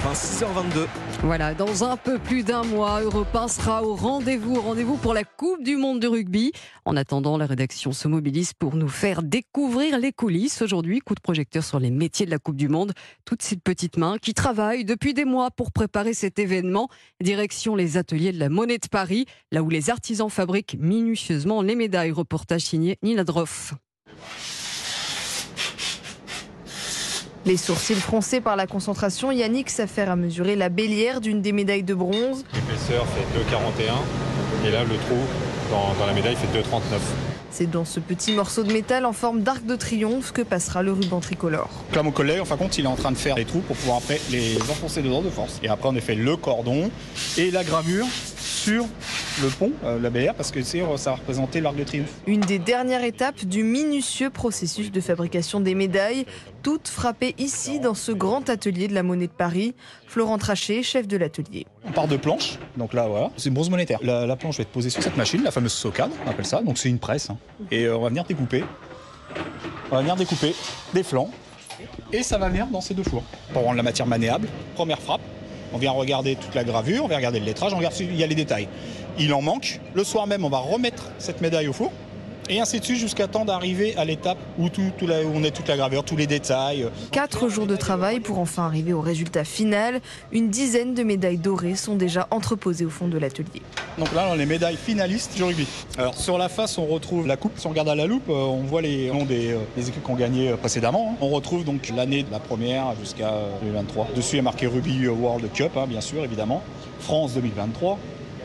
Europe 0.00 0.12
1, 0.12 0.12
6h22. 0.14 0.86
Voilà, 1.22 1.54
dans 1.54 1.84
un 1.84 1.96
peu 1.96 2.18
plus 2.18 2.42
d'un 2.42 2.62
mois, 2.64 3.02
Europe 3.02 3.34
1 3.34 3.48
sera 3.48 3.82
au 3.82 3.94
rendez-vous, 3.94 4.60
rendez-vous 4.60 4.96
pour 4.96 5.12
la 5.12 5.24
Coupe 5.24 5.62
du 5.62 5.76
Monde 5.76 6.00
de 6.00 6.06
rugby. 6.06 6.52
En 6.86 6.96
attendant, 6.96 7.36
la 7.36 7.44
rédaction 7.44 7.92
se 7.92 8.08
mobilise 8.08 8.54
pour 8.54 8.76
nous 8.76 8.88
faire 8.88 9.22
découvrir 9.22 9.98
les 9.98 10.12
coulisses. 10.12 10.62
Aujourd'hui, 10.62 11.00
coup 11.00 11.14
de 11.14 11.20
projecteur 11.20 11.62
sur 11.64 11.78
les 11.78 11.90
métiers 11.90 12.24
de 12.24 12.30
la 12.30 12.38
Coupe 12.38 12.56
du 12.56 12.68
Monde. 12.68 12.92
Toutes 13.24 13.42
ces 13.42 13.56
petites 13.56 13.98
mains 13.98 14.16
qui 14.16 14.32
travaillent 14.32 14.84
depuis 14.84 15.12
des 15.12 15.26
mois 15.26 15.50
pour 15.50 15.70
préparer 15.70 16.14
cet 16.14 16.38
événement. 16.38 16.88
Direction 17.20 17.76
les 17.76 17.98
ateliers 17.98 18.32
de 18.32 18.38
la 18.38 18.48
Monnaie 18.48 18.78
de 18.78 18.88
Paris, 18.88 19.26
là 19.52 19.62
où 19.62 19.68
les 19.68 19.90
artisans 19.90 20.30
fabriquent 20.30 20.76
minutieusement 20.78 21.60
les 21.60 21.74
médailles. 21.74 22.12
Reportage 22.12 22.62
signé 22.62 22.96
Nina 23.02 23.24
Droff. 23.24 23.74
Les 27.46 27.56
sourcils 27.56 27.94
froncés 27.94 28.40
par 28.40 28.54
la 28.54 28.66
concentration, 28.66 29.32
Yannick 29.32 29.70
s'affaire 29.70 30.10
à 30.10 30.16
mesurer 30.16 30.56
la 30.56 30.68
bélière 30.68 31.22
d'une 31.22 31.40
des 31.40 31.52
médailles 31.52 31.82
de 31.82 31.94
bronze. 31.94 32.44
L'épaisseur 32.54 33.06
fait 33.06 33.24
2,41 33.38 34.66
et 34.66 34.70
là 34.70 34.84
le 34.84 34.96
trou 34.96 35.16
dans, 35.70 35.94
dans 35.98 36.06
la 36.06 36.12
médaille 36.12 36.36
fait 36.36 36.58
2,39. 36.58 36.98
C'est 37.50 37.68
dans 37.68 37.84
ce 37.86 37.98
petit 37.98 38.32
morceau 38.32 38.62
de 38.62 38.72
métal 38.72 39.06
en 39.06 39.12
forme 39.12 39.40
d'arc 39.40 39.64
de 39.64 39.74
triomphe 39.74 40.32
que 40.32 40.42
passera 40.42 40.82
le 40.82 40.92
ruban 40.92 41.20
tricolore. 41.20 41.70
Là, 41.94 42.02
mon 42.02 42.12
collègue, 42.12 42.40
en 42.40 42.44
fin 42.44 42.54
de 42.54 42.60
compte, 42.60 42.78
il 42.78 42.84
est 42.84 42.88
en 42.88 42.94
train 42.94 43.10
de 43.10 43.16
faire 43.16 43.36
les 43.36 43.44
trous 43.44 43.60
pour 43.60 43.74
pouvoir 43.76 43.98
après 43.98 44.20
les 44.30 44.56
enfoncer 44.70 45.02
dedans 45.02 45.22
de 45.22 45.30
force. 45.30 45.58
Et 45.62 45.68
après, 45.68 45.88
on 45.88 45.96
a 45.96 46.00
fait 46.00 46.14
le 46.14 46.36
cordon 46.36 46.90
et 47.38 47.50
la 47.50 47.64
gravure 47.64 48.06
sur 48.38 48.84
le 49.42 49.48
pont, 49.48 49.72
euh, 49.84 49.98
la 50.00 50.10
BR, 50.10 50.34
parce 50.36 50.50
que 50.50 50.62
ça 50.62 51.12
représentait 51.12 51.60
l'arc 51.60 51.76
de 51.76 51.84
triomphe. 51.84 52.12
Une 52.26 52.40
des 52.40 52.58
dernières 52.58 53.04
étapes 53.04 53.44
du 53.44 53.62
minutieux 53.62 54.30
processus 54.30 54.90
de 54.92 55.00
fabrication 55.00 55.60
des 55.60 55.74
médailles, 55.74 56.26
toutes 56.62 56.88
frappées 56.88 57.34
ici 57.38 57.80
dans 57.80 57.94
ce 57.94 58.12
grand 58.12 58.48
atelier 58.50 58.88
de 58.88 58.94
la 58.94 59.02
monnaie 59.02 59.26
de 59.26 59.32
Paris. 59.32 59.74
Florent 60.06 60.38
Trachet, 60.38 60.82
chef 60.82 61.06
de 61.06 61.16
l'atelier. 61.16 61.66
On 61.84 61.92
part 61.92 62.08
de 62.08 62.16
planche, 62.16 62.58
donc 62.76 62.92
là 62.94 63.06
voilà, 63.08 63.30
c'est 63.36 63.48
une 63.48 63.54
bronze 63.54 63.70
monétaire. 63.70 63.98
La, 64.02 64.26
la 64.26 64.36
planche 64.36 64.56
va 64.58 64.62
être 64.62 64.68
posée 64.70 64.90
sur 64.90 65.02
cette 65.02 65.16
machine, 65.16 65.42
la 65.42 65.50
fameuse 65.50 65.72
socade, 65.72 66.10
on 66.26 66.30
appelle 66.30 66.46
ça, 66.46 66.60
donc 66.62 66.78
c'est 66.78 66.88
une 66.88 66.98
presse. 66.98 67.30
hein. 67.30 67.36
Et 67.70 67.84
euh, 67.84 67.96
on 67.96 68.02
va 68.02 68.08
venir 68.08 68.24
découper. 68.24 68.64
On 69.90 69.94
va 69.96 70.00
venir 70.02 70.16
découper 70.16 70.54
des 70.94 71.02
flancs 71.02 71.30
et 72.12 72.22
ça 72.22 72.38
va 72.38 72.48
venir 72.48 72.66
dans 72.66 72.80
ces 72.80 72.94
deux 72.94 73.02
fours. 73.04 73.22
Pour 73.52 73.62
rendre 73.62 73.76
la 73.76 73.82
matière 73.82 74.06
maniable, 74.06 74.48
première 74.74 75.00
frappe, 75.00 75.20
on 75.72 75.78
vient 75.78 75.92
regarder 75.92 76.36
toute 76.36 76.54
la 76.54 76.64
gravure, 76.64 77.04
on 77.04 77.08
vient 77.08 77.16
regarder 77.16 77.40
le 77.40 77.46
lettrage, 77.46 77.72
on 77.72 77.78
regarde 77.78 77.94
s'il 77.94 78.14
y 78.14 78.24
a 78.24 78.26
les 78.26 78.34
détails. 78.34 78.68
Il 79.18 79.32
en 79.34 79.42
manque. 79.42 79.80
Le 79.94 80.04
soir 80.04 80.26
même, 80.26 80.44
on 80.44 80.48
va 80.48 80.58
remettre 80.58 81.10
cette 81.18 81.40
médaille 81.40 81.68
au 81.68 81.72
four. 81.72 81.92
Et 82.52 82.58
ainsi 82.60 82.80
de 82.80 82.84
suite 82.84 82.98
jusqu'à 82.98 83.28
temps 83.28 83.44
d'arriver 83.44 83.94
à 83.96 84.04
l'étape 84.04 84.36
où, 84.58 84.68
tout, 84.68 84.90
tout 84.98 85.06
la- 85.06 85.22
où 85.22 85.30
on 85.34 85.44
est 85.44 85.52
toute 85.52 85.68
la 85.68 85.76
gravure, 85.76 86.02
tous 86.04 86.16
les 86.16 86.26
détails. 86.26 86.88
Quatre 87.12 87.48
jours 87.48 87.66
de 87.66 87.76
travail 87.76 88.18
pour 88.18 88.40
enfin 88.40 88.64
arriver 88.64 88.92
au 88.92 89.00
résultat 89.00 89.44
final. 89.44 90.00
Une 90.32 90.48
dizaine 90.50 90.94
de 90.94 91.04
médailles 91.04 91.38
dorées 91.38 91.76
sont 91.76 91.94
déjà 91.94 92.26
entreposées 92.32 92.84
au 92.84 92.90
fond 92.90 93.06
de 93.06 93.16
l'atelier. 93.18 93.62
Donc 93.98 94.12
là, 94.14 94.26
on 94.28 94.32
a 94.32 94.36
les 94.36 94.46
médailles 94.46 94.76
finalistes 94.76 95.36
du 95.36 95.44
rugby. 95.44 95.66
Alors 95.96 96.14
sur 96.16 96.38
la 96.38 96.48
face, 96.48 96.76
on 96.76 96.86
retrouve 96.86 97.28
la 97.28 97.36
coupe. 97.36 97.52
Si 97.56 97.66
on 97.66 97.70
regarde 97.70 97.88
à 97.88 97.94
la 97.94 98.06
loupe, 98.06 98.28
euh, 98.28 98.32
on 98.32 98.62
voit 98.62 98.82
les 98.82 99.10
noms 99.12 99.24
des, 99.24 99.52
euh, 99.52 99.58
des 99.76 99.88
équipes 99.88 100.04
qui 100.04 100.10
ont 100.10 100.16
gagné 100.16 100.48
euh, 100.50 100.56
précédemment. 100.56 101.12
hein. 101.12 101.16
On 101.20 101.28
retrouve 101.28 101.64
donc 101.64 101.92
l'année 101.96 102.24
de 102.24 102.32
la 102.32 102.40
première 102.40 102.94
jusqu'à 103.00 103.28
euh, 103.28 103.48
2023. 103.62 104.08
Dessus 104.16 104.38
est 104.38 104.42
marqué 104.42 104.66
Rugby 104.66 105.06
World 105.06 105.48
Cup, 105.52 105.70
hein, 105.76 105.86
bien 105.88 106.00
sûr, 106.00 106.24
évidemment. 106.24 106.62
France 106.98 107.34
2023. 107.34 107.96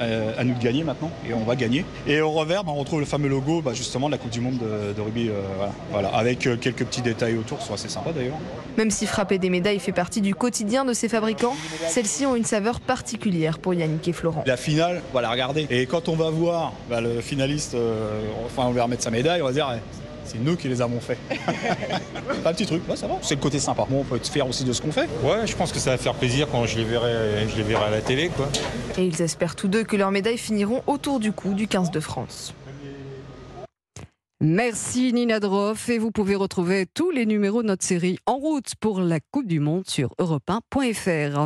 Euh, 0.00 0.32
à 0.38 0.44
nous 0.44 0.54
de 0.54 0.62
gagner 0.62 0.82
maintenant 0.82 1.10
et 1.28 1.34
on 1.34 1.44
va 1.44 1.56
gagner. 1.56 1.84
Et 2.06 2.22
au 2.22 2.30
revers, 2.30 2.64
bah, 2.64 2.72
on 2.74 2.78
retrouve 2.78 3.00
le 3.00 3.06
fameux 3.06 3.28
logo 3.28 3.60
bah, 3.60 3.74
justement 3.74 4.06
de 4.06 4.12
la 4.12 4.18
Coupe 4.18 4.30
du 4.30 4.40
Monde 4.40 4.56
de, 4.56 4.94
de 4.94 5.00
rugby, 5.00 5.28
euh, 5.28 5.42
voilà. 5.58 5.72
Voilà. 5.92 6.08
avec 6.16 6.46
euh, 6.46 6.56
quelques 6.56 6.86
petits 6.86 7.02
détails 7.02 7.36
autour, 7.36 7.60
sont 7.60 7.74
assez 7.74 7.90
sympas 7.90 8.12
d'ailleurs. 8.12 8.38
Même 8.78 8.90
si 8.90 9.04
frapper 9.04 9.36
des 9.38 9.50
médailles 9.50 9.78
fait 9.78 9.92
partie 9.92 10.22
du 10.22 10.34
quotidien 10.34 10.86
de 10.86 10.94
ces 10.94 11.10
fabricants, 11.10 11.54
celles-ci 11.86 12.24
ont 12.24 12.34
une 12.34 12.46
saveur 12.46 12.80
particulière 12.80 13.58
pour 13.58 13.74
Yannick 13.74 14.08
et 14.08 14.14
Florent. 14.14 14.42
La 14.46 14.56
finale, 14.56 15.02
voilà, 15.12 15.30
regardez. 15.30 15.66
Et 15.68 15.84
quand 15.84 16.08
on 16.08 16.16
va 16.16 16.30
voir 16.30 16.72
bah, 16.88 17.02
le 17.02 17.20
finaliste, 17.20 17.76
enfin, 18.46 18.68
on 18.68 18.70
va 18.70 18.84
remettre 18.84 19.02
sa 19.02 19.10
médaille, 19.10 19.42
on 19.42 19.46
va 19.46 19.50
se 19.50 19.56
dire, 19.56 19.70
eh, 19.76 19.80
c'est 20.30 20.38
nous 20.38 20.56
qui 20.56 20.68
les 20.68 20.80
avons 20.80 21.00
fait. 21.00 21.18
un 22.44 22.52
petit 22.52 22.66
truc, 22.66 22.88
ouais, 22.88 22.96
ça 22.96 23.06
va. 23.06 23.18
C'est 23.22 23.34
le 23.34 23.40
côté 23.40 23.58
sympa. 23.58 23.86
Bon, 23.88 24.00
on 24.00 24.04
peut 24.04 24.16
être 24.16 24.28
fier 24.28 24.46
aussi 24.46 24.64
de 24.64 24.72
ce 24.72 24.80
qu'on 24.80 24.92
fait. 24.92 25.08
Ouais, 25.22 25.46
je 25.46 25.56
pense 25.56 25.72
que 25.72 25.78
ça 25.78 25.90
va 25.90 25.98
faire 25.98 26.14
plaisir 26.14 26.46
quand 26.50 26.64
je 26.66 26.78
les 26.78 26.84
verrai, 26.84 27.48
je 27.48 27.56
les 27.56 27.62
verrai 27.62 27.86
à 27.86 27.90
la 27.90 28.00
télé 28.00 28.28
quoi. 28.28 28.48
Et 28.96 29.06
ils 29.06 29.22
espèrent 29.22 29.56
tous 29.56 29.68
deux 29.68 29.84
que 29.84 29.96
leurs 29.96 30.10
médailles 30.10 30.38
finiront 30.38 30.82
autour 30.86 31.20
du 31.20 31.32
cou 31.32 31.54
du 31.54 31.66
15 31.66 31.90
de 31.90 32.00
France. 32.00 32.54
Merci 34.42 35.12
Nina 35.12 35.38
Droff 35.38 35.90
et 35.90 35.98
vous 35.98 36.10
pouvez 36.10 36.34
retrouver 36.34 36.86
tous 36.94 37.10
les 37.10 37.26
numéros 37.26 37.62
de 37.62 37.68
notre 37.68 37.84
série 37.84 38.16
En 38.24 38.36
route 38.36 38.74
pour 38.80 39.00
la 39.00 39.20
Coupe 39.20 39.46
du 39.46 39.60
Monde 39.60 39.86
sur 39.86 40.14
europe1.fr. 40.18 41.36